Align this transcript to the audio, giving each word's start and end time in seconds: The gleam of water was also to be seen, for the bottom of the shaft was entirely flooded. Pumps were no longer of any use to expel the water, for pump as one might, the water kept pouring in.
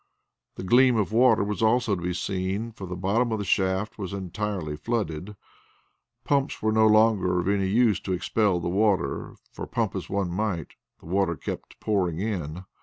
The 0.55 0.63
gleam 0.63 0.97
of 0.97 1.11
water 1.11 1.43
was 1.43 1.61
also 1.61 1.95
to 1.95 2.01
be 2.01 2.15
seen, 2.15 2.71
for 2.71 2.87
the 2.87 2.95
bottom 2.95 3.31
of 3.31 3.37
the 3.37 3.45
shaft 3.45 3.99
was 3.99 4.13
entirely 4.13 4.75
flooded. 4.75 5.35
Pumps 6.23 6.59
were 6.59 6.71
no 6.71 6.87
longer 6.87 7.39
of 7.39 7.47
any 7.47 7.67
use 7.67 7.99
to 7.99 8.13
expel 8.13 8.59
the 8.59 8.67
water, 8.67 9.35
for 9.51 9.67
pump 9.67 9.95
as 9.95 10.09
one 10.09 10.31
might, 10.31 10.73
the 10.99 11.05
water 11.05 11.35
kept 11.35 11.79
pouring 11.79 12.17
in. 12.17 12.65